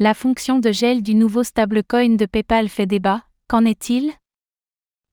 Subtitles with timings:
[0.00, 4.12] La fonction de gel du nouveau stablecoin de PayPal fait débat, qu'en est-il?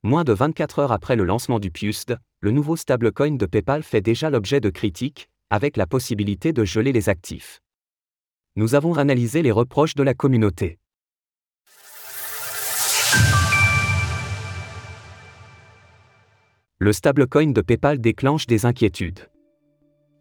[0.04, 4.01] Moins de 24 heures après le lancement du PUSD, le nouveau stablecoin de PayPal fait
[4.01, 7.61] déjà l'objet de critiques, avec la possibilité de geler les actifs.
[8.55, 10.78] Nous avons analysé les reproches de la communauté.
[16.78, 19.32] Le stablecoin de PayPal déclenche des inquiétudes.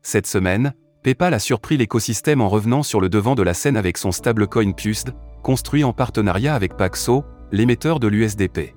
[0.00, 0.72] Cette semaine,
[1.04, 4.72] PayPal a surpris l'écosystème en revenant sur le devant de la scène avec son stablecoin
[4.72, 5.10] PUSD,
[5.42, 8.74] construit en partenariat avec Paxo, l'émetteur de l'USDP.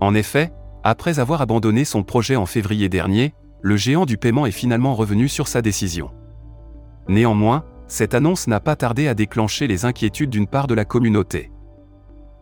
[0.00, 0.52] En effet,
[0.84, 5.26] après avoir abandonné son projet en février dernier, le géant du paiement est finalement revenu
[5.26, 6.12] sur sa décision.
[7.08, 11.50] Néanmoins, cette annonce n'a pas tardé à déclencher les inquiétudes d'une part de la communauté.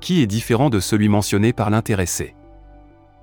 [0.00, 2.34] qui est différent de celui mentionné par l'intéressé.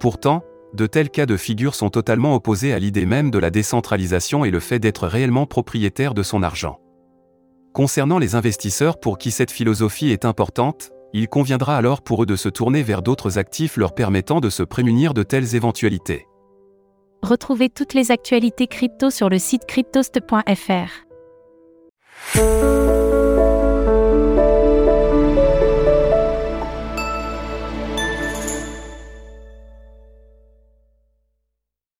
[0.00, 0.42] Pourtant,
[0.74, 4.50] de tels cas de figure sont totalement opposés à l'idée même de la décentralisation et
[4.50, 6.80] le fait d'être réellement propriétaire de son argent.
[7.72, 12.36] Concernant les investisseurs pour qui cette philosophie est importante, il conviendra alors pour eux de
[12.36, 16.26] se tourner vers d'autres actifs leur permettant de se prémunir de telles éventualités.
[17.22, 21.04] Retrouvez toutes les actualités crypto sur le site cryptost.fr.